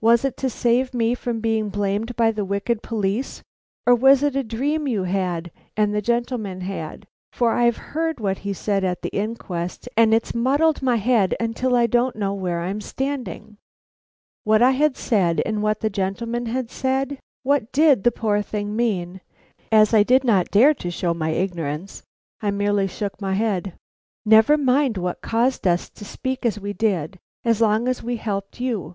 Was 0.00 0.24
it 0.24 0.36
to 0.36 0.48
save 0.48 0.94
me 0.94 1.16
from 1.16 1.40
being 1.40 1.68
blamed 1.68 2.14
by 2.14 2.30
the 2.30 2.44
wicked 2.44 2.80
police, 2.80 3.42
or 3.84 3.92
was 3.96 4.22
it 4.22 4.36
a 4.36 4.44
dream 4.44 4.86
you 4.86 5.02
had, 5.02 5.50
and 5.76 5.92
the 5.92 6.00
gentleman 6.00 6.60
had, 6.60 7.08
for 7.32 7.50
I've 7.54 7.76
heard 7.90 8.20
what 8.20 8.38
he 8.46 8.52
said 8.52 8.84
at 8.84 9.02
the 9.02 9.08
inquest, 9.08 9.88
and 9.96 10.14
it's 10.14 10.32
muddled 10.32 10.80
my 10.80 10.94
head 10.94 11.34
till 11.56 11.74
I 11.74 11.88
don't 11.88 12.14
know 12.14 12.32
where 12.34 12.60
I'm 12.60 12.80
standing." 12.80 13.56
What 14.44 14.62
I 14.62 14.70
had 14.70 14.96
said 14.96 15.42
and 15.44 15.60
what 15.60 15.80
the 15.80 15.90
gentleman 15.90 16.46
had 16.46 16.70
said! 16.70 17.18
What 17.42 17.72
did 17.72 18.04
the 18.04 18.12
poor 18.12 18.42
thing 18.42 18.76
mean? 18.76 19.22
As 19.72 19.92
I 19.92 20.04
did 20.04 20.22
not 20.22 20.52
dare 20.52 20.74
to 20.74 20.90
show 20.92 21.14
my 21.14 21.30
ignorance, 21.30 22.04
I 22.40 22.52
merely 22.52 22.86
shook 22.86 23.20
my 23.20 23.32
head. 23.34 23.72
"Never 24.24 24.56
mind 24.56 24.98
what 24.98 25.20
caused 25.20 25.66
us 25.66 25.90
to 25.90 26.04
speak 26.04 26.46
as 26.46 26.60
we 26.60 26.72
did, 26.74 27.18
as 27.44 27.60
long 27.60 27.88
as 27.88 28.04
we 28.04 28.18
helped 28.18 28.60
you. 28.60 28.92